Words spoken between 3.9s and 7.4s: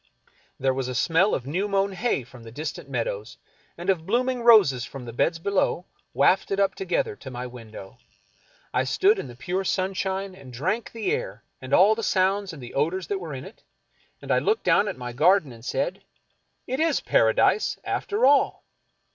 blooming roses from the beds below, wafted up together to